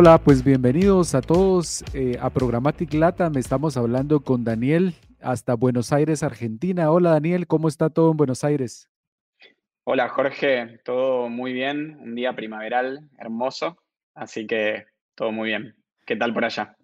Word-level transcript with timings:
Hola, 0.00 0.16
pues 0.18 0.44
bienvenidos 0.44 1.16
a 1.16 1.20
todos 1.20 1.82
eh, 1.92 2.16
a 2.20 2.30
Programmatic 2.30 2.94
Me 2.94 3.40
Estamos 3.40 3.76
hablando 3.76 4.20
con 4.20 4.44
Daniel 4.44 4.94
hasta 5.20 5.54
Buenos 5.54 5.92
Aires, 5.92 6.22
Argentina. 6.22 6.92
Hola 6.92 7.10
Daniel, 7.10 7.48
¿cómo 7.48 7.66
está 7.66 7.90
todo 7.90 8.12
en 8.12 8.16
Buenos 8.16 8.44
Aires? 8.44 8.88
Hola 9.82 10.08
Jorge, 10.08 10.78
todo 10.84 11.28
muy 11.28 11.52
bien, 11.52 11.98
un 12.00 12.14
día 12.14 12.36
primaveral 12.36 13.10
hermoso, 13.18 13.76
así 14.14 14.46
que 14.46 14.84
todo 15.16 15.32
muy 15.32 15.48
bien. 15.48 15.74
¿Qué 16.06 16.14
tal 16.14 16.32
por 16.32 16.44
allá? 16.44 16.76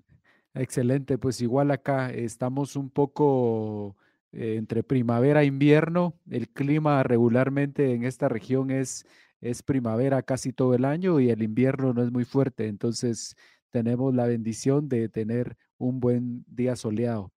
Excelente, 0.53 1.17
pues 1.17 1.41
igual 1.41 1.71
acá 1.71 2.11
estamos 2.11 2.75
un 2.75 2.91
poco 2.91 3.95
eh, 4.33 4.57
entre 4.59 4.83
primavera 4.83 5.43
e 5.43 5.47
invierno. 5.47 6.15
El 6.29 6.49
clima 6.49 7.01
regularmente 7.05 7.95
en 7.95 8.03
esta 8.03 8.29
región 8.29 8.73
es 8.73 9.07
es 9.45 9.63
primavera 9.63 10.23
casi 10.23 10.53
todo 10.53 10.75
el 10.75 10.85
año 10.87 11.21
y 11.21 11.31
el 11.31 11.43
invierno 11.43 11.93
no 11.93 12.03
es 12.03 12.11
muy 12.11 12.25
fuerte, 12.25 12.67
entonces 12.67 13.37
tenemos 13.71 14.15
la 14.15 14.27
bendición 14.27 14.89
de 14.89 15.09
tener 15.09 15.57
un 15.77 16.01
buen 16.01 16.45
día 16.47 16.77
soleado. 16.77 17.31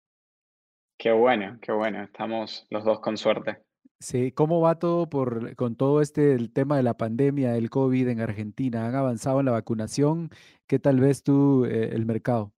Qué 0.98 1.10
bueno, 1.10 1.58
qué 1.60 1.72
bueno, 1.72 2.04
estamos 2.04 2.66
los 2.70 2.84
dos 2.84 3.00
con 3.00 3.16
suerte. 3.16 3.58
Sí, 3.98 4.30
¿cómo 4.30 4.60
va 4.60 4.78
todo 4.78 5.08
por, 5.08 5.56
con 5.56 5.74
todo 5.74 6.00
este 6.00 6.34
el 6.34 6.52
tema 6.52 6.76
de 6.76 6.82
la 6.82 6.96
pandemia, 6.96 7.56
el 7.56 7.70
COVID 7.70 8.08
en 8.08 8.20
Argentina? 8.20 8.86
¿Han 8.86 8.94
avanzado 8.94 9.40
en 9.40 9.46
la 9.46 9.52
vacunación? 9.52 10.30
¿Qué 10.66 10.78
tal 10.78 11.00
ves 11.00 11.22
tú 11.22 11.64
eh, 11.64 11.90
el 11.92 12.06
mercado? 12.06 12.52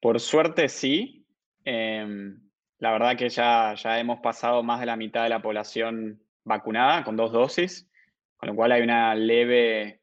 Por 0.00 0.20
suerte 0.20 0.68
sí. 0.68 1.26
Em, 1.64 2.38
la 2.78 2.92
verdad 2.92 3.16
que 3.16 3.30
ya, 3.30 3.74
ya 3.74 3.98
hemos 3.98 4.20
pasado 4.20 4.62
más 4.62 4.80
de 4.80 4.86
la 4.86 4.96
mitad 4.96 5.22
de 5.22 5.30
la 5.30 5.40
población 5.40 6.20
vacunada 6.44 7.04
con 7.04 7.16
dos 7.16 7.32
dosis 7.32 7.88
con 8.44 8.48
lo 8.48 8.56
cual 8.56 8.72
hay 8.72 8.82
una 8.82 9.14
leve, 9.14 10.00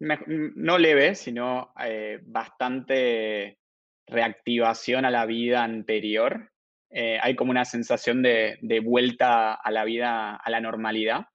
no 0.00 0.78
leve, 0.78 1.14
sino 1.14 1.72
eh, 1.80 2.18
bastante 2.24 3.60
reactivación 4.04 5.04
a 5.04 5.12
la 5.12 5.26
vida 5.26 5.62
anterior. 5.62 6.50
Eh, 6.90 7.20
hay 7.22 7.36
como 7.36 7.52
una 7.52 7.64
sensación 7.64 8.20
de, 8.20 8.82
vuelta 8.84 9.54
a 9.54 9.70
la 9.70 9.84
vida, 9.84 10.34
a 10.34 10.50
la 10.50 10.60
normalidad. 10.60 11.26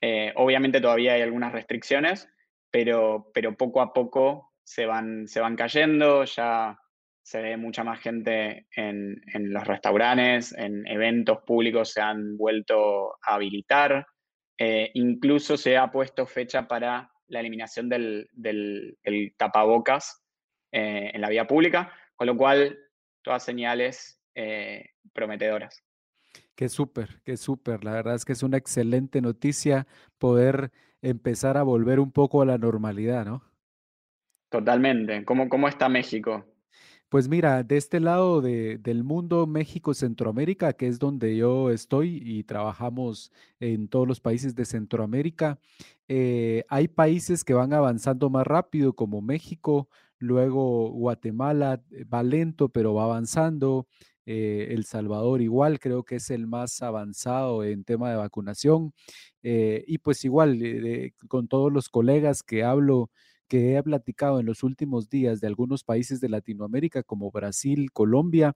Eh, 0.00 0.32
obviamente 0.36 0.80
todavía 0.80 1.14
hay 1.14 1.22
algunas 1.22 1.50
restricciones, 1.50 2.28
pero, 2.70 3.32
pero 3.34 3.56
poco 3.56 3.80
a 3.80 3.92
poco 3.92 4.52
se 4.62 4.86
van, 4.86 5.26
se 5.26 5.40
van 5.40 5.56
cayendo, 5.56 6.22
ya 6.22 6.78
se 7.22 7.42
ve 7.42 7.56
mucha 7.56 7.82
más 7.82 7.98
gente 7.98 8.68
en, 8.76 9.20
en, 9.34 9.52
los 9.52 9.66
restaurantes, 9.66 10.52
en 10.56 10.86
eventos 10.86 11.38
públicos 11.44 11.90
se 11.90 12.00
han 12.00 12.36
vuelto 12.36 13.14
a 13.14 13.34
habilitar. 13.34 14.06
Eh, 14.58 14.90
incluso 14.94 15.56
se 15.56 15.76
ha 15.76 15.90
puesto 15.90 16.26
fecha 16.26 16.68
para 16.68 17.10
la 17.28 17.40
eliminación 17.40 17.88
del, 17.88 18.28
tapabocas 19.36 20.22
eh, 20.70 21.10
en 21.14 21.20
la 21.20 21.28
vía 21.28 21.46
pública, 21.46 21.92
con 22.14 22.26
lo 22.26 22.36
cual 22.36 22.78
todas 23.22 23.44
señales 23.44 24.20
eh, 24.34 24.90
prometedoras. 25.12 25.82
Qué 26.54 26.68
súper, 26.68 27.20
qué 27.24 27.36
súper. 27.36 27.84
La 27.84 27.92
verdad 27.92 28.14
es 28.14 28.24
que 28.24 28.32
es 28.32 28.42
una 28.42 28.58
excelente 28.58 29.20
noticia 29.20 29.86
poder 30.18 30.70
empezar 31.00 31.56
a 31.56 31.62
volver 31.62 31.98
un 31.98 32.12
poco 32.12 32.42
a 32.42 32.46
la 32.46 32.58
normalidad, 32.58 33.24
¿no? 33.24 33.42
Totalmente. 34.50 35.24
¿Cómo, 35.24 35.48
cómo 35.48 35.66
está 35.66 35.88
México? 35.88 36.51
Pues 37.12 37.28
mira, 37.28 37.62
de 37.62 37.76
este 37.76 38.00
lado 38.00 38.40
del 38.40 39.04
mundo, 39.04 39.46
México, 39.46 39.92
Centroamérica, 39.92 40.72
que 40.72 40.86
es 40.86 40.98
donde 40.98 41.36
yo 41.36 41.68
estoy 41.70 42.22
y 42.24 42.42
trabajamos 42.44 43.30
en 43.60 43.88
todos 43.88 44.08
los 44.08 44.18
países 44.18 44.54
de 44.54 44.64
Centroamérica, 44.64 45.58
eh, 46.08 46.64
hay 46.70 46.88
países 46.88 47.44
que 47.44 47.52
van 47.52 47.74
avanzando 47.74 48.30
más 48.30 48.46
rápido, 48.46 48.94
como 48.94 49.20
México, 49.20 49.90
luego 50.18 50.88
Guatemala 50.90 51.82
eh, 51.90 52.04
va 52.04 52.22
lento, 52.22 52.70
pero 52.70 52.94
va 52.94 53.04
avanzando. 53.04 53.86
Eh, 54.24 54.68
el 54.70 54.86
Salvador 54.86 55.42
igual, 55.42 55.80
creo 55.80 56.04
que 56.04 56.16
es 56.16 56.30
el 56.30 56.46
más 56.46 56.80
avanzado 56.80 57.62
en 57.62 57.84
tema 57.84 58.08
de 58.08 58.16
vacunación. 58.16 58.94
y 59.42 59.98
pues 59.98 60.24
igual, 60.24 60.58
con 61.28 61.46
todos 61.46 61.70
los 61.70 61.90
colegas 61.90 62.42
que 62.42 62.64
hablo, 62.64 63.10
que 63.52 63.76
he 63.76 63.82
platicado 63.82 64.40
en 64.40 64.46
los 64.46 64.62
últimos 64.62 65.10
días 65.10 65.42
de 65.42 65.46
algunos 65.46 65.84
países 65.84 66.22
de 66.22 66.30
Latinoamérica 66.30 67.02
como 67.02 67.30
Brasil, 67.30 67.92
Colombia, 67.92 68.54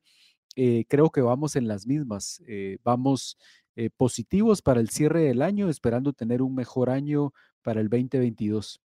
eh, 0.57 0.87
creo 0.89 1.11
que 1.11 1.21
vamos 1.21 1.55
en 1.55 1.69
las 1.69 1.87
mismas. 1.87 2.43
Eh, 2.49 2.79
vamos 2.83 3.37
eh, 3.75 3.91
positivos 3.95 4.63
para 4.63 4.81
el 4.81 4.89
cierre 4.89 5.21
del 5.21 5.43
año, 5.43 5.69
esperando 5.69 6.15
tener 6.15 6.41
un 6.41 6.55
mejor 6.55 6.89
año 6.89 7.35
para 7.61 7.83
el 7.83 7.91
2022. 7.91 8.81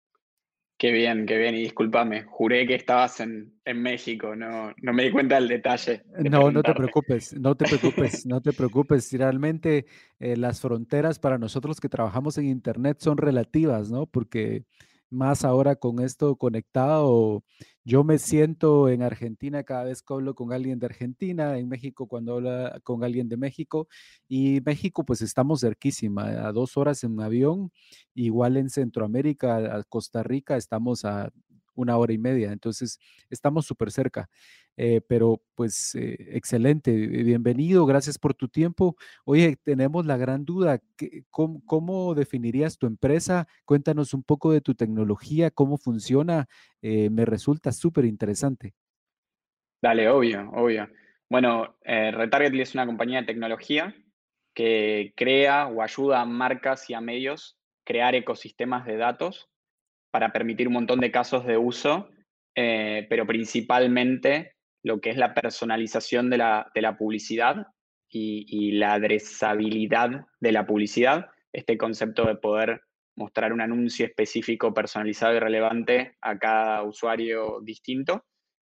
Qué 0.78 0.92
bien, 0.92 1.26
qué 1.26 1.36
bien. 1.36 1.56
Y 1.56 1.64
discúlpame, 1.64 2.22
juré 2.22 2.66
que 2.66 2.76
estabas 2.76 3.20
en, 3.20 3.52
México, 3.74 4.34
no, 4.34 4.72
no, 4.80 4.92
me 4.94 5.02
di 5.02 5.10
cuenta 5.10 5.34
del 5.34 5.48
detalle. 5.48 6.04
no, 6.30 6.50
no 6.50 6.62
te 6.62 6.72
preocupes, 6.72 7.38
no 7.38 7.54
te 7.54 7.66
preocupes, 7.66 8.24
no 8.24 8.40
te 8.40 8.54
preocupes. 8.54 9.12
Realmente 9.12 9.84
las 10.18 10.62
fronteras 10.62 11.18
para 11.18 11.36
nosotros 11.36 11.80
que 11.80 11.90
trabajamos 11.90 12.38
en 12.38 12.46
Internet 12.46 12.96
son 13.00 13.18
relativas, 13.18 13.90
¿no? 13.90 14.06
Porque 14.06 14.64
más 15.10 15.44
ahora 15.44 15.76
con 15.76 16.00
esto 16.00 16.36
conectado. 16.36 17.42
Yo 17.84 18.04
me 18.04 18.18
siento 18.18 18.88
en 18.88 19.02
Argentina 19.02 19.62
cada 19.62 19.84
vez 19.84 20.02
que 20.02 20.12
hablo 20.12 20.34
con 20.34 20.52
alguien 20.52 20.78
de 20.78 20.86
Argentina, 20.86 21.58
en 21.58 21.68
México 21.68 22.06
cuando 22.06 22.34
hablo 22.34 22.70
con 22.82 23.02
alguien 23.04 23.28
de 23.28 23.36
México, 23.38 23.88
y 24.28 24.60
México 24.60 25.04
pues 25.04 25.22
estamos 25.22 25.60
cerquísima, 25.62 26.46
a 26.46 26.52
dos 26.52 26.76
horas 26.76 27.02
en 27.04 27.20
avión, 27.20 27.72
igual 28.14 28.56
en 28.58 28.68
Centroamérica, 28.70 29.78
a 29.78 29.84
Costa 29.84 30.22
Rica 30.22 30.56
estamos 30.56 31.04
a 31.04 31.30
una 31.78 31.96
hora 31.96 32.12
y 32.12 32.18
media, 32.18 32.52
entonces 32.52 32.98
estamos 33.30 33.66
súper 33.66 33.90
cerca. 33.90 34.28
Eh, 34.76 35.00
pero 35.08 35.42
pues 35.54 35.94
eh, 35.96 36.16
excelente, 36.36 36.92
bienvenido, 36.92 37.86
gracias 37.86 38.18
por 38.18 38.34
tu 38.34 38.48
tiempo. 38.48 38.96
Oye, 39.24 39.56
tenemos 39.64 40.06
la 40.06 40.16
gran 40.16 40.44
duda, 40.44 40.80
¿cómo, 41.30 42.14
definirías 42.14 42.78
tu 42.78 42.86
empresa? 42.86 43.48
Cuéntanos 43.64 44.14
un 44.14 44.22
poco 44.22 44.52
de 44.52 44.60
tu 44.60 44.74
tecnología, 44.74 45.50
cómo 45.50 45.78
funciona, 45.78 46.46
eh, 46.82 47.10
me 47.10 47.24
resulta 47.24 47.72
súper 47.72 48.04
interesante. 48.04 48.74
Dale, 49.80 50.08
obvio, 50.08 50.50
obvio. 50.52 50.88
Bueno, 51.28 51.76
Retarget 51.84 52.54
es 52.54 52.74
una 52.74 52.86
compañía 52.86 53.20
de 53.20 53.26
tecnología 53.26 53.94
que 54.54 55.12
crea 55.16 55.68
o 55.68 55.82
ayuda 55.82 56.20
a 56.20 56.24
marcas 56.24 56.88
y 56.90 56.94
a 56.94 57.00
medios 57.00 57.58
crear 57.84 58.14
ecosistemas 58.14 58.86
de 58.86 58.96
datos 58.96 59.48
para 60.10 60.32
permitir 60.32 60.68
un 60.68 60.74
montón 60.74 61.00
de 61.00 61.10
casos 61.10 61.46
de 61.46 61.56
uso, 61.56 62.08
pero 62.54 63.26
principalmente 63.26 64.52
lo 64.82 65.00
que 65.00 65.10
es 65.10 65.16
la 65.16 65.34
personalización 65.34 66.30
de 66.30 66.38
la, 66.38 66.96
publicidad 66.98 67.66
y, 68.08 68.72
la 68.72 68.94
adresabilidad 68.94 70.26
de 70.40 70.52
la 70.52 70.66
publicidad, 70.66 71.26
este 71.52 71.76
concepto 71.76 72.24
de 72.24 72.36
poder 72.36 72.80
mostrar 73.16 73.52
un 73.52 73.60
anuncio 73.60 74.06
específico, 74.06 74.72
personalizado 74.72 75.34
y 75.34 75.40
relevante 75.40 76.16
a 76.20 76.38
cada 76.38 76.82
usuario 76.84 77.60
distinto. 77.62 78.24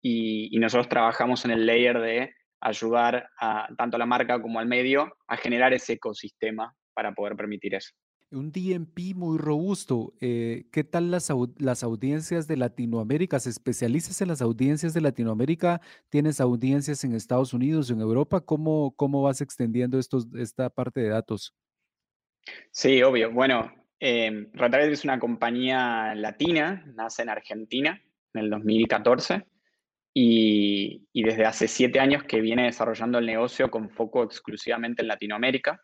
Y, 0.02 0.58
nosotros 0.58 0.88
trabajamos 0.88 1.44
en 1.44 1.52
el 1.52 1.66
layer 1.66 2.00
de 2.00 2.34
ayudar 2.60 3.30
a, 3.38 3.68
tanto 3.76 3.96
a 3.96 3.98
la 3.98 4.06
marca 4.06 4.40
como 4.40 4.58
al 4.58 4.66
medio 4.66 5.16
a 5.26 5.36
generar 5.36 5.72
ese 5.72 5.94
ecosistema 5.94 6.74
para 6.94 7.12
poder 7.14 7.36
permitir 7.36 7.74
eso 7.74 7.92
un 8.32 8.52
DMP 8.52 9.14
muy 9.14 9.38
robusto. 9.38 10.14
Eh, 10.20 10.66
¿Qué 10.70 10.84
tal 10.84 11.10
las, 11.10 11.32
las 11.58 11.82
audiencias 11.82 12.46
de 12.46 12.56
Latinoamérica? 12.56 13.40
¿Se 13.40 13.50
especializas 13.50 14.20
en 14.20 14.28
las 14.28 14.40
audiencias 14.40 14.94
de 14.94 15.00
Latinoamérica? 15.00 15.80
¿Tienes 16.08 16.40
audiencias 16.40 17.02
en 17.04 17.14
Estados 17.14 17.52
Unidos, 17.52 17.90
en 17.90 18.00
Europa? 18.00 18.40
¿Cómo, 18.40 18.94
cómo 18.96 19.22
vas 19.22 19.40
extendiendo 19.40 19.98
estos, 19.98 20.28
esta 20.36 20.70
parte 20.70 21.00
de 21.00 21.08
datos? 21.08 21.54
Sí, 22.70 23.02
obvio. 23.02 23.32
Bueno, 23.32 23.72
eh, 23.98 24.46
es 24.54 25.04
una 25.04 25.18
compañía 25.18 26.14
latina, 26.14 26.84
nace 26.94 27.22
en 27.22 27.28
Argentina 27.28 28.00
en 28.32 28.44
el 28.44 28.50
2014 28.50 29.44
y, 30.14 31.08
y 31.12 31.22
desde 31.22 31.44
hace 31.44 31.66
siete 31.66 31.98
años 31.98 32.22
que 32.24 32.40
viene 32.40 32.64
desarrollando 32.64 33.18
el 33.18 33.26
negocio 33.26 33.70
con 33.70 33.90
foco 33.90 34.22
exclusivamente 34.22 35.02
en 35.02 35.08
Latinoamérica, 35.08 35.82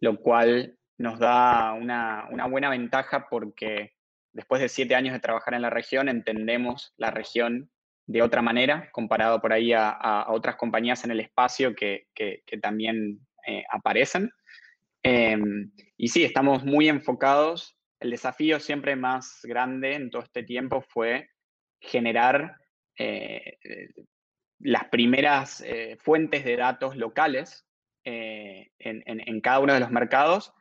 lo 0.00 0.20
cual 0.20 0.78
nos 0.98 1.18
da 1.18 1.72
una, 1.72 2.28
buena 2.48 2.70
ventaja 2.70 3.26
porque 3.28 3.94
después 4.32 4.60
de 4.60 4.68
siete 4.68 4.94
años 4.94 5.12
de 5.12 5.20
trabajar 5.20 5.54
en 5.54 5.62
la 5.62 5.70
región 5.70 6.08
entendemos 6.08 6.92
la 6.96 7.10
región 7.10 7.70
de 8.06 8.22
otra 8.22 8.42
manera, 8.42 8.90
comparado 8.92 9.40
por 9.40 9.52
ahí 9.52 9.72
a, 9.72 10.26
otras 10.28 10.56
compañías 10.56 11.04
en 11.04 11.10
el 11.10 11.20
espacio 11.20 11.74
que, 11.74 12.08
también 12.60 13.20
eh, 13.46 13.64
aparecen. 13.70 14.30
Em, 15.02 15.70
y 15.96 16.08
sí, 16.08 16.22
estamos 16.24 16.64
muy 16.64 16.88
enfocados. 16.88 17.76
El 18.00 18.10
desafío 18.10 18.60
siempre 18.60 18.94
más 18.96 19.40
grande 19.44 19.94
en 19.94 20.10
todo 20.10 20.22
este 20.22 20.42
tiempo 20.42 20.82
fue 20.82 21.30
generar 21.80 22.56
eh, 22.98 23.58
las 24.58 24.84
primeras 24.88 25.62
eh, 25.62 25.96
fuentes 26.00 26.44
de 26.44 26.56
datos 26.56 26.96
locales 26.96 27.66
en, 28.04 29.40
cada 29.40 29.60
uno 29.60 29.72
de 29.72 29.80
los 29.80 29.90
mercados 29.90 30.52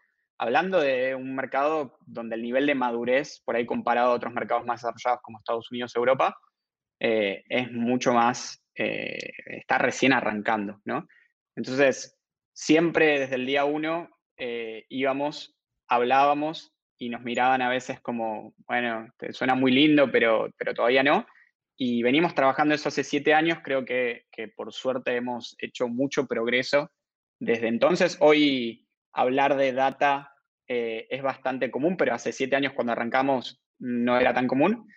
hablando 0.44 0.82
de 0.82 1.16
un 1.16 1.36
mercado 1.36 1.98
donde 2.06 2.36
el 2.36 2.42
nivel 2.42 2.66
de 2.66 2.76
madurez, 2.76 3.42
por 3.46 3.56
ahí 3.56 3.66
comparado 3.66 4.12
a 4.12 4.16
otros 4.16 4.34
mercados 4.34 4.66
más 4.66 4.82
desarrollados 4.82 5.22
como 5.22 5.38
Estados 5.38 5.72
Unidos, 5.72 5.96
Europa, 5.96 6.38
eh, 7.00 7.46
es 7.48 7.72
mucho 7.72 8.14
más, 8.14 8.62
eh, 8.76 9.32
está 9.46 9.78
recién 9.78 10.12
arrancando, 10.12 10.82
¿no? 10.84 11.08
Entonces, 11.56 12.20
siempre 12.52 13.20
desde 13.20 13.36
el 13.36 13.46
día 13.46 13.64
uno 13.64 14.10
eh, 14.36 14.86
íbamos, 14.90 15.56
hablábamos 15.88 16.74
y 16.98 17.08
nos 17.08 17.22
miraban 17.22 17.62
a 17.62 17.70
veces 17.70 18.02
como, 18.02 18.54
bueno, 18.68 19.08
suena 19.30 19.56
muy 19.56 19.72
lindo, 19.72 20.12
pero, 20.12 20.50
pero 20.58 20.74
todavía 20.74 21.04
no. 21.04 21.26
Y 21.78 22.04
venimos 22.04 22.36
trabajando 22.36 22.76
eso 22.76 22.90
hace 22.90 23.06
siete 23.06 23.34
años, 23.34 23.60
creo 23.64 23.86
que, 23.86 24.26
que 24.30 24.50
por 24.50 24.74
suerte 24.74 25.16
hemos 25.16 25.56
hecho 25.60 25.88
mucho 25.88 26.28
progreso 26.28 26.92
desde 27.40 27.70
entonces. 27.70 28.18
Hoy 28.20 28.90
hablar 29.14 29.56
de 29.56 29.72
data 29.72 30.33
es 31.10 31.22
bastante 31.22 31.72
común, 31.72 31.98
pero 31.98 32.14
hace 32.14 32.32
siete 32.32 32.56
años 32.56 32.74
cuando 32.74 32.94
arrancamos 32.94 33.62
no 33.80 34.18
era 34.18 34.34
tan 34.34 34.48
común. 34.48 34.88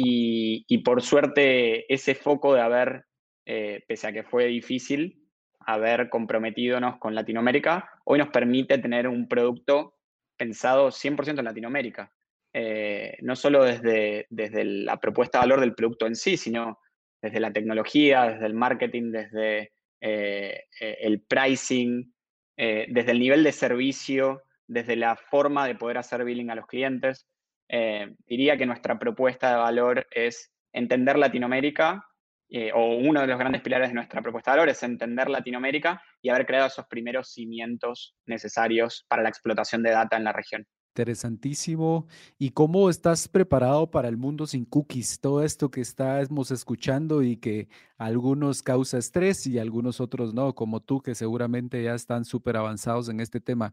Y, 0.00 0.78
por 0.84 1.02
suerte 1.02 1.92
ese 1.92 2.14
foco 2.14 2.54
de 2.54 2.60
haber, 2.60 3.06
eh, 3.44 3.82
pese 3.88 4.06
a 4.06 4.12
que 4.12 4.22
fue 4.22 4.46
difícil, 4.46 5.24
haber 5.58 6.08
comprometidonos 6.08 6.98
con 6.98 7.16
Latinoamérica, 7.16 7.90
hoy 8.04 8.20
nos 8.20 8.28
permite 8.28 8.78
tener 8.78 9.08
un 9.08 9.26
producto 9.26 9.96
pensado 10.36 10.92
100% 10.92 11.40
en 11.40 11.44
Latinoamérica. 11.44 12.12
Eh, 12.52 13.18
no 13.22 13.34
solo 13.34 13.64
desde, 13.64 14.26
desde 14.30 14.64
la 14.64 14.98
propuesta 15.00 15.38
de 15.38 15.42
valor 15.42 15.60
del 15.60 15.74
producto 15.74 16.06
en 16.06 16.14
sí, 16.14 16.36
sino 16.36 16.78
desde 17.20 17.40
la 17.40 17.52
tecnología, 17.52 18.30
desde 18.30 18.46
el 18.46 18.54
marketing, 18.54 19.10
desde 19.10 19.72
eh, 20.00 20.64
el 20.78 21.22
pricing, 21.22 22.14
desde 22.56 23.12
el 23.12 23.20
nivel 23.20 23.44
de 23.44 23.52
servicio, 23.52 24.42
desde 24.68 24.94
la 24.94 25.16
forma 25.16 25.66
de 25.66 25.74
poder 25.74 25.98
hacer 25.98 26.24
billing 26.24 26.50
a 26.50 26.54
los 26.54 26.66
clientes. 26.66 27.26
Eh, 27.68 28.14
diría 28.26 28.56
que 28.56 28.66
nuestra 28.66 28.98
propuesta 28.98 29.50
de 29.50 29.56
valor 29.56 30.06
es 30.10 30.52
entender 30.72 31.18
Latinoamérica, 31.18 32.04
eh, 32.50 32.70
o 32.72 32.96
uno 32.96 33.20
de 33.20 33.26
los 33.26 33.38
grandes 33.38 33.60
pilares 33.60 33.88
de 33.88 33.94
nuestra 33.94 34.22
propuesta 34.22 34.52
de 34.52 34.58
valor 34.58 34.70
es 34.70 34.82
entender 34.82 35.28
Latinoamérica 35.28 36.02
y 36.22 36.30
haber 36.30 36.46
creado 36.46 36.68
esos 36.68 36.86
primeros 36.86 37.32
cimientos 37.32 38.16
necesarios 38.24 39.04
para 39.08 39.22
la 39.22 39.28
explotación 39.28 39.82
de 39.82 39.90
data 39.90 40.16
en 40.16 40.24
la 40.24 40.32
región. 40.32 40.66
Interesantísimo. 40.98 42.08
¿Y 42.40 42.50
cómo 42.50 42.90
estás 42.90 43.28
preparado 43.28 43.88
para 43.88 44.08
el 44.08 44.16
mundo 44.16 44.48
sin 44.48 44.64
cookies? 44.64 45.20
Todo 45.20 45.44
esto 45.44 45.70
que 45.70 45.80
estamos 45.80 46.50
escuchando 46.50 47.22
y 47.22 47.36
que 47.36 47.68
algunos 47.98 48.64
causa 48.64 48.98
estrés 48.98 49.46
y 49.46 49.60
algunos 49.60 50.00
otros 50.00 50.34
no, 50.34 50.56
como 50.56 50.80
tú, 50.80 51.00
que 51.00 51.14
seguramente 51.14 51.80
ya 51.84 51.94
están 51.94 52.24
súper 52.24 52.56
avanzados 52.56 53.08
en 53.10 53.20
este 53.20 53.40
tema. 53.40 53.72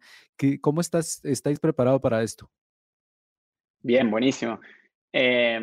¿Cómo 0.62 0.81
estás, 0.81 1.25
estáis 1.25 1.60
preparados 1.60 2.00
para 2.00 2.22
esto? 2.22 2.48
Bien, 3.81 4.12
buenísimo. 4.12 4.60
Eh, 5.12 5.60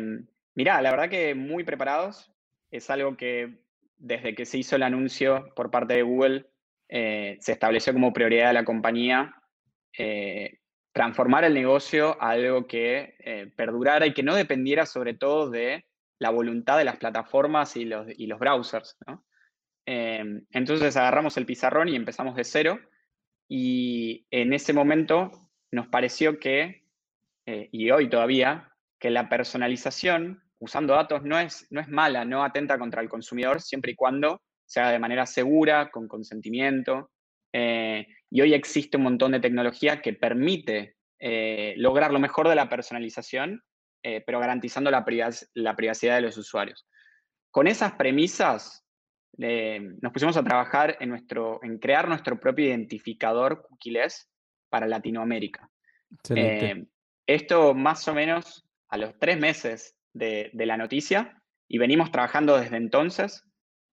la 0.55 0.81
verdad 0.81 1.09
que 1.09 1.33
muy 1.33 1.63
preparados. 1.63 2.29
Es 2.71 2.89
algo 2.89 3.15
que 3.15 3.63
desde 3.97 4.35
que 4.35 4.45
se 4.45 4.57
hizo 4.57 4.75
el 4.75 4.83
anuncio 4.83 5.53
por 5.55 5.71
parte 5.71 5.93
de 5.93 6.01
Google 6.01 6.45
eh, 6.89 7.37
se 7.39 7.53
estableció 7.53 7.93
como 7.93 8.11
prioridad 8.11 8.47
de 8.47 8.53
la 8.53 8.65
compañía 8.65 9.33
eh, 9.97 10.59
transformar 10.93 11.43
el 11.43 11.53
negocio 11.53 12.21
a 12.21 12.29
algo 12.29 12.67
que 12.67 13.15
eh, 13.19 13.51
perdurara 13.55 14.05
y 14.05 14.13
que 14.13 14.23
no 14.23 14.35
dependiera 14.35 14.85
sobre 14.85 15.13
todo 15.13 15.49
de 15.49 15.85
la 16.19 16.29
voluntad 16.29 16.77
de 16.77 16.85
las 16.85 16.97
plataformas 16.97 17.75
y 17.75 17.85
los, 17.85 18.07
y 18.15 18.27
los 18.27 18.39
browsers. 18.39 18.97
entonces 19.85 20.95
agarramos 20.95 21.35
el 21.35 21.45
pizarrón 21.45 21.89
y 21.89 21.95
empezamos 21.95 22.35
de 22.35 22.45
cero 22.45 22.79
y 23.49 24.25
en 24.31 24.53
ese 24.53 24.71
momento 24.71 25.31
nos 25.71 25.87
pareció 25.87 26.39
que 26.39 26.83
eh, 27.45 27.69
y 27.71 27.91
hoy 27.91 28.09
todavía, 28.09 28.71
que 28.99 29.09
la 29.09 29.27
personalización 29.27 30.41
usando 30.59 30.93
datos 30.93 31.23
no 31.23 31.37
es, 31.37 31.67
no 31.71 31.81
es 31.81 31.89
mala, 31.89 32.23
no 32.23 32.43
atenta 32.43 32.79
contra 32.79 33.01
el 33.01 33.09
consumidor, 33.09 33.61
siempre 33.61 33.91
y 33.91 33.95
cuando 33.95 34.41
sea 34.65 34.89
de 34.91 34.99
manera 34.99 35.25
segura, 35.25 35.91
con 35.91 36.07
consentimiento. 36.07 37.11
Eh, 37.53 38.07
y 38.29 38.41
hoy 38.41 38.53
existe 38.53 38.97
un 38.97 39.03
montón 39.03 39.31
de 39.31 39.39
tecnología 39.39 40.01
que 40.01 40.13
permite 40.13 40.95
eh, 41.19 41.75
lograr 41.77 42.11
lo 42.11 42.19
mejor 42.19 42.49
de 42.49 42.55
la 42.55 42.69
personalización, 42.69 43.63
pero 44.25 44.41
garantizando 44.41 44.91
la, 44.91 45.05
la, 45.53 45.75
privacidad 45.77 46.15
de 46.15 46.23
los 46.23 46.37
usuarios. 46.37 46.85
Con 47.51 47.67
esas 47.67 47.93
premisas, 47.93 48.85
nos 49.37 50.11
pusimos 50.11 50.35
a 50.35 50.43
trabajar 50.43 50.97
en, 50.99 51.07
nuestro, 51.07 51.63
en 51.63 51.77
crear 51.79 52.09
nuestro 52.09 52.37
propio 52.37 52.65
identificador 52.65 53.61
cookieless 53.61 54.29
para 54.67 54.87
Latinoamérica. 54.87 55.69
Esto 57.25 57.73
más 57.73 58.07
o 58.07 58.13
menos 58.13 58.65
a 58.89 58.97
los 58.97 59.17
tres 59.17 59.39
meses 59.39 59.95
de, 60.13 60.51
la 60.53 60.77
noticia 60.77 61.41
y 61.67 61.77
venimos 61.77 62.11
trabajando 62.11 62.57
desde 62.57 62.77
entonces. 62.77 63.43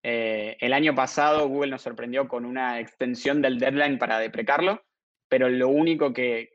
Eh, 0.02 0.56
el 0.60 0.72
año 0.72 0.94
pasado 0.94 1.48
Google 1.48 1.72
nos 1.72 1.82
sorprendió 1.82 2.26
con 2.26 2.44
una 2.44 2.80
extensión 2.80 3.42
del 3.42 3.58
deadline 3.58 3.98
para 3.98 4.18
deprecarlo, 4.18 4.82
pero 5.28 5.48
lo 5.48 5.68
único 5.68 6.12
que, 6.12 6.52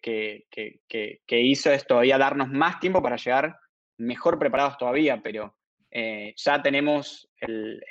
hizo 1.29 1.71
es 1.71 1.87
todavía 1.87 2.17
darnos 2.17 2.49
más 2.49 2.79
tiempo 2.79 3.01
para 3.01 3.17
llegar 3.17 3.57
mejor 3.97 4.39
preparados 4.39 4.77
todavía, 4.77 5.21
pero 5.23 5.55
eh, 5.91 6.33
ya 6.35 6.61
tenemos 6.61 7.29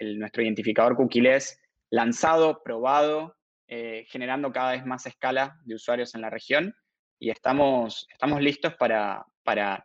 nuestro 0.00 0.42
identificador 0.42 0.96
cookieless 0.96 1.58
lanzado, 1.90 2.62
probado, 2.62 3.36
eh, 3.68 4.04
generando 4.08 4.52
cada 4.52 4.72
vez 4.72 4.84
más 4.84 5.06
escala 5.06 5.58
de 5.64 5.76
usuarios 5.76 6.14
en 6.14 6.20
la 6.20 6.28
región 6.28 6.74
y 7.18 7.30
estamos, 7.30 8.06
listos 8.40 8.74
para, 8.74 9.24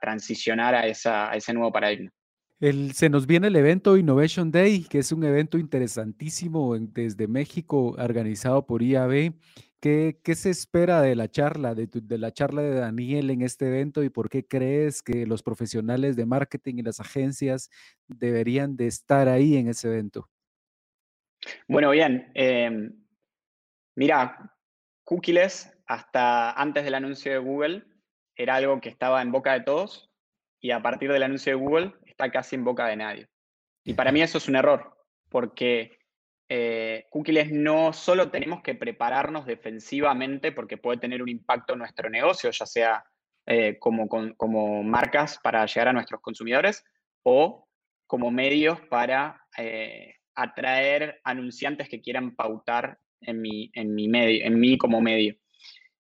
transicionar 0.02 0.76
a 0.76 0.88
ese 0.88 1.54
nuevo 1.54 1.72
paradigma. 1.72 2.12
Se 2.60 3.10
nos 3.10 3.26
viene 3.26 3.48
el 3.48 3.56
evento 3.56 3.96
Innovation 3.96 4.52
Day, 4.52 4.84
que 4.84 5.00
es 5.00 5.14
un 5.14 5.24
evento 5.24 5.58
interesantísimo 5.58 6.78
desde 6.78 7.26
México, 7.26 7.96
organizado 7.98 8.66
por 8.66 8.84
IAB. 8.84 9.32
¿Qué, 9.80 10.20
¿Qué, 10.22 10.36
se 10.36 10.50
espera 10.50 11.02
de 11.02 11.16
la 11.16 11.30
charla, 11.30 11.74
de, 11.74 11.88
la 12.18 12.34
charla 12.34 12.62
de 12.62 12.74
Daniel 12.74 13.30
en 13.30 13.44
este 13.44 13.68
evento 13.68 14.04
y 14.04 14.10
por 14.10 14.30
qué 14.30 14.46
crees 14.46 15.02
que 15.02 15.26
los 15.26 15.42
profesionales 15.42 16.18
de 16.18 16.26
marketing 16.26 16.80
y 16.80 16.82
las 16.82 17.00
agencias 17.00 17.70
deberían 18.10 18.76
de 18.76 18.88
estar 18.88 19.30
ahí 19.30 19.56
en 19.56 19.70
ese 19.70 19.88
evento? 19.88 20.30
Bueno, 21.70 21.92
bien. 21.92 22.30
Eh, 22.36 22.92
mira, 23.96 24.54
cookies 25.06 25.72
hasta 25.86 26.52
antes 26.52 26.84
del 26.84 26.96
anuncio 26.96 27.32
de 27.32 27.38
Google 27.38 27.84
era 28.36 28.56
algo 28.56 28.82
que 28.82 28.90
estaba 28.90 29.22
en 29.22 29.32
boca 29.32 29.54
de 29.54 29.62
todos 29.62 30.12
y 30.60 30.72
a 30.72 30.82
partir 30.82 31.10
del 31.10 31.24
anuncio 31.24 31.54
de 31.54 31.64
Google 31.64 31.94
está 32.20 32.30
casi 32.30 32.58
en 32.58 32.66
boca 32.66 32.88
de 32.88 32.98
nadie. 32.98 33.28
Y 33.86 33.94
para 33.94 34.12
mí 34.12 34.22
eso 34.22 34.38
es 34.38 34.50
un 34.50 34.58
error, 34.58 34.94
porque 35.30 36.00
eh, 36.50 37.06
cookies 37.10 37.50
no 37.52 37.94
solo 37.94 38.30
tenemos 38.30 38.62
que 38.62 38.76
prepararnos 38.76 39.46
defensivamente 39.46 40.52
porque 40.52 40.78
puede 40.78 41.00
tener 41.00 41.24
un 41.24 41.30
impacto 41.30 41.74
en 41.74 41.80
nuestro 41.80 42.10
negocio, 42.10 42.52
ya 42.52 42.66
sea 42.66 43.06
eh, 43.46 43.78
como, 43.80 44.10
como 44.10 44.84
marcas 44.84 45.40
para 45.42 45.66
llegar 45.66 45.88
a 45.88 45.94
nuestros 45.94 46.20
consumidores 46.20 46.84
o 47.24 47.68
como 48.06 48.32
medios 48.32 48.82
para 48.82 49.42
eh, 49.58 50.16
atraer 50.36 51.22
anunciantes 51.24 51.88
que 51.88 52.02
quieran 52.02 52.36
pautar 52.36 53.00
en 53.22 53.42
mi, 53.42 53.72
en 53.74 53.96
mi, 53.96 54.10
medio, 54.10 54.46
en 54.46 54.60
mí 54.60 54.78
como 54.78 55.00
medio. 55.00 55.36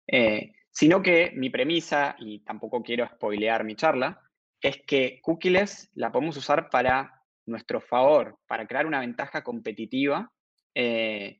Eh, 0.05 0.51
sino 0.69 1.01
que 1.01 1.31
mi 1.35 1.49
premisa, 1.49 2.15
y 2.19 2.39
tampoco 2.39 2.83
quiero 2.83 3.07
spoilear 3.07 3.63
mi 3.63 3.75
charla, 3.75 4.21
es 4.61 4.81
que 4.85 5.19
cookies 5.21 5.89
la 5.95 6.11
podemos 6.11 6.37
usar 6.37 6.69
para 6.69 7.23
nuestro 7.45 7.81
favor, 7.81 8.37
para 8.47 8.67
crear 8.67 8.85
una 8.85 8.99
ventaja 8.99 9.43
competitiva 9.43 10.31
eh, 10.75 11.39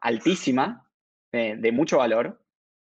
altísima, 0.00 0.86
de 1.32 1.70
mucho 1.70 1.98
valor, 1.98 2.40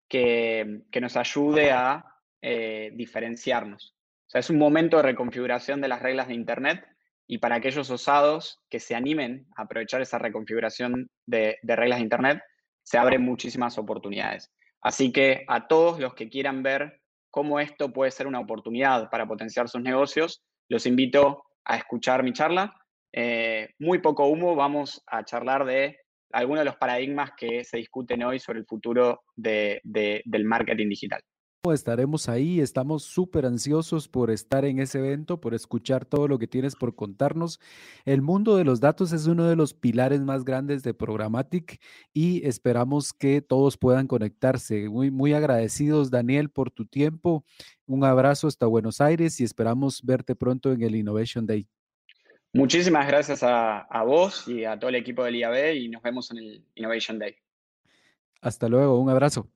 que, 0.08 0.84
nos 1.02 1.18
ayude 1.18 1.72
a 1.72 2.06
eh, 2.42 2.92
diferenciarnos. 2.94 3.96
O 4.28 4.30
sea, 4.30 4.40
es 4.40 4.50
un 4.50 4.58
momento 4.58 4.98
de 4.98 5.04
reconfiguración 5.04 5.82
de 5.82 5.88
las 5.88 6.02
reglas 6.02 6.28
de 6.28 6.34
Internet 6.34 6.86
y 7.28 7.40
para 7.40 7.56
aquellos 7.56 7.90
osados 7.90 8.60
que 8.70 8.80
se 8.80 8.96
animen 8.96 9.48
a 9.56 9.64
aprovechar 9.64 10.02
esa 10.02 10.18
reconfiguración 10.18 11.10
de, 11.26 11.58
de 11.62 11.76
reglas 11.76 12.00
de 12.00 12.04
Internet, 12.04 12.42
se 12.84 12.98
abren 12.98 13.22
muchísimas 13.22 13.78
oportunidades. 13.78 14.52
Así 14.82 15.12
que 15.12 15.44
a 15.48 15.68
todos 15.68 16.00
los 16.00 16.14
que 16.14 16.30
quieran 16.30 16.64
ver 16.64 16.97
cómo 17.32 17.60
esto 17.60 17.92
puede 17.92 18.12
ser 18.12 18.28
una 18.28 18.40
oportunidad 18.40 19.10
para 19.10 19.28
potenciar 19.28 19.70
sus 19.70 19.82
negocios, 19.82 20.44
los 20.70 20.86
invito 20.86 21.44
a 21.66 21.78
escuchar 21.78 22.24
mi 22.24 22.34
charla. 22.34 22.74
Eh, 23.14 23.70
muy 23.80 24.00
poco 24.00 24.28
humo, 24.28 24.56
vamos 24.56 25.04
a 25.08 25.24
charlar 25.24 25.66
de 25.66 25.98
algunos 26.32 26.62
de 26.62 26.66
los 26.66 26.76
paradigmas 26.76 27.32
que 27.38 27.64
se 27.64 27.78
discuten 27.78 28.24
hoy 28.24 28.40
sobre 28.40 28.60
el 28.60 28.66
futuro 28.66 29.22
del 29.36 30.46
marketing 30.46 30.90
digital. 30.90 31.22
Estaremos 31.74 32.30
ahí. 32.30 32.60
Estamos 32.60 33.04
súper 33.04 33.46
ansiosos 33.46 34.08
por 34.08 34.32
estar 34.32 34.66
en 34.66 34.80
ese 34.80 35.00
evento, 35.00 35.40
por 35.40 35.54
escuchar 35.54 36.06
todo 36.06 36.28
lo 36.28 36.40
que 36.40 36.48
tienes 36.48 36.76
por 36.76 36.96
contarnos. 36.96 37.60
El 38.06 38.22
mundo 38.22 38.56
de 38.56 38.64
los 38.64 38.80
datos 38.80 39.12
es 39.12 39.28
uno 39.28 39.46
de 39.46 39.56
los 39.56 39.74
pilares 39.74 40.22
más 40.22 40.46
grandes 40.46 40.84
de 40.84 40.94
Programmatic 40.94 41.82
y 42.14 42.46
esperamos 42.48 43.14
que 43.14 43.42
todos 43.42 43.78
puedan 43.78 44.08
conectarse. 44.08 44.90
Muy, 44.90 45.12
muy 45.12 45.34
agradecidos, 45.34 46.10
Daniel, 46.10 46.50
por 46.50 46.72
tu 46.72 46.86
tiempo. 46.86 47.44
Un 47.86 48.04
abrazo 48.04 48.48
hasta 48.48 48.66
Buenos 48.66 49.02
Aires 49.02 49.40
y 49.40 49.44
esperamos 49.44 50.02
verte 50.04 50.36
pronto 50.36 50.72
en 50.72 50.82
el 50.82 50.96
Innovation 50.96 51.46
Day. 51.46 51.68
Muchísimas 52.54 53.08
gracias 53.08 53.44
a, 53.44 53.82
a 53.82 54.04
vos 54.04 54.48
y 54.48 54.64
a 54.64 54.80
todo 54.80 54.90
el 54.90 54.96
equipo 54.96 55.24
del 55.24 55.36
IAB 55.36 55.76
y 55.76 55.90
nos 55.90 56.02
vemos 56.02 56.32
en 56.32 56.38
el 56.38 56.66
Innovation 56.76 57.20
Day. 57.20 57.36
Hasta 58.42 58.70
luego, 58.70 59.00
un 59.00 59.10
abrazo. 59.10 59.50